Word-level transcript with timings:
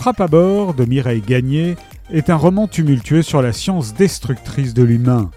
Frappe 0.00 0.22
à 0.22 0.28
bord 0.28 0.72
de 0.72 0.86
Mireille 0.86 1.20
Gagné 1.20 1.76
est 2.10 2.30
un 2.30 2.36
roman 2.36 2.66
tumultueux 2.66 3.20
sur 3.20 3.42
la 3.42 3.52
science 3.52 3.92
destructrice 3.92 4.72
de 4.72 4.82
l'humain. 4.82 5.30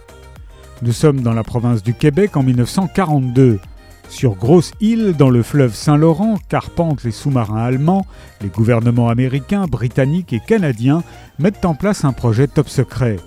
Nous 0.81 0.93
sommes 0.93 1.19
dans 1.19 1.33
la 1.33 1.43
province 1.43 1.83
du 1.83 1.93
Québec 1.93 2.37
en 2.37 2.43
1942. 2.43 3.59
Sur 4.07 4.35
Grosse 4.35 4.71
Île, 4.79 5.15
dans 5.17 5.29
le 5.29 5.43
fleuve 5.43 5.75
Saint-Laurent, 5.75 6.37
carpentent 6.47 7.03
les 7.03 7.11
sous-marins 7.11 7.61
allemands, 7.61 8.05
les 8.41 8.47
gouvernements 8.47 9.09
américains, 9.09 9.65
britanniques 9.65 10.31
et 10.31 10.39
canadiens 10.39 11.03
mettent 11.39 11.65
en 11.65 11.75
place 11.75 12.05
un 12.05 12.13
projet 12.13 12.47
top 12.47 12.69
secret. 12.69 13.17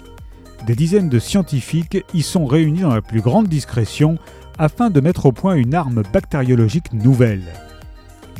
Des 0.66 0.74
dizaines 0.74 1.10
de 1.10 1.18
scientifiques 1.18 2.02
y 2.14 2.22
sont 2.22 2.46
réunis 2.46 2.80
dans 2.80 2.94
la 2.94 3.02
plus 3.02 3.20
grande 3.20 3.48
discrétion 3.48 4.16
afin 4.58 4.88
de 4.88 5.02
mettre 5.02 5.26
au 5.26 5.32
point 5.32 5.56
une 5.56 5.74
arme 5.74 6.02
bactériologique 6.14 6.94
nouvelle. 6.94 7.65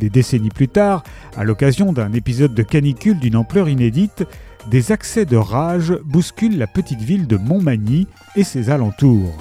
Des 0.01 0.11
décennies 0.11 0.51
plus 0.51 0.69
tard, 0.69 1.03
à 1.37 1.45
l'occasion 1.45 1.93
d'un 1.93 2.13
épisode 2.13 2.55
de 2.55 2.63
canicule 2.63 3.19
d'une 3.19 3.37
ampleur 3.37 3.69
inédite, 3.69 4.25
des 4.71 4.93
accès 4.93 5.25
de 5.25 5.37
rage 5.37 5.95
bousculent 6.05 6.59
la 6.59 6.67
petite 6.67 7.01
ville 7.01 7.27
de 7.27 7.37
Montmagny 7.37 8.07
et 8.35 8.45
ses 8.45 8.69
alentours. 8.69 9.33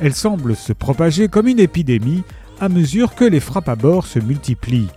Elle 0.00 0.14
semble 0.14 0.56
se 0.56 0.72
propager 0.72 1.28
comme 1.28 1.48
une 1.48 1.60
épidémie 1.60 2.22
à 2.60 2.68
mesure 2.68 3.14
que 3.14 3.24
les 3.24 3.40
frappes 3.40 3.68
à 3.68 3.76
bord 3.76 4.06
se 4.06 4.18
multiplient. 4.18 4.88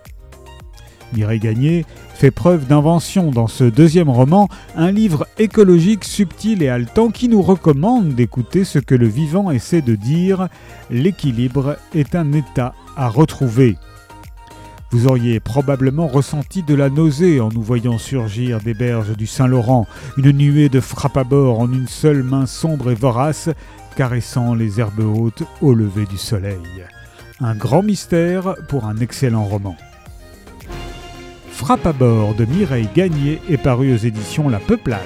Mireille 1.13 1.39
Gagné 1.39 1.85
fait 2.15 2.31
preuve 2.31 2.67
d'invention 2.67 3.31
dans 3.31 3.47
ce 3.47 3.63
deuxième 3.63 4.09
roman, 4.09 4.47
un 4.75 4.91
livre 4.91 5.27
écologique 5.37 6.05
subtil 6.05 6.63
et 6.63 6.69
haletant 6.69 7.09
qui 7.09 7.27
nous 7.27 7.41
recommande 7.41 8.09
d'écouter 8.09 8.63
ce 8.63 8.79
que 8.79 8.95
le 8.95 9.07
vivant 9.07 9.51
essaie 9.51 9.81
de 9.81 9.95
dire 9.95 10.47
l'équilibre 10.89 11.77
est 11.93 12.15
un 12.15 12.31
état 12.31 12.73
à 12.95 13.09
retrouver. 13.09 13.77
Vous 14.93 15.07
auriez 15.07 15.39
probablement 15.39 16.05
ressenti 16.05 16.61
de 16.61 16.75
la 16.75 16.87
nausée 16.87 17.41
en 17.41 17.49
nous 17.49 17.63
voyant 17.63 17.97
surgir 17.97 18.59
des 18.59 18.75
berges 18.75 19.17
du 19.17 19.25
Saint-Laurent, 19.25 19.87
une 20.17 20.29
nuée 20.29 20.69
de 20.69 20.79
frappe 20.79 21.17
à 21.17 21.23
bord 21.23 21.59
en 21.61 21.73
une 21.73 21.87
seule 21.87 22.21
main 22.21 22.45
sombre 22.45 22.91
et 22.91 22.93
vorace, 22.93 23.49
caressant 23.95 24.53
les 24.53 24.79
herbes 24.79 24.99
hautes 24.99 25.41
au 25.61 25.73
lever 25.73 26.05
du 26.05 26.19
soleil. 26.19 26.85
Un 27.39 27.55
grand 27.55 27.81
mystère 27.81 28.53
pour 28.67 28.85
un 28.85 28.97
excellent 28.97 29.45
roman. 29.45 29.75
Frappe 31.49 31.87
à 31.87 31.93
bord 31.93 32.35
de 32.35 32.45
Mireille 32.45 32.89
Gagné 32.93 33.41
est 33.49 33.57
paru 33.57 33.95
aux 33.95 33.97
éditions 33.97 34.47
La 34.47 34.59
Peuplade. 34.59 34.99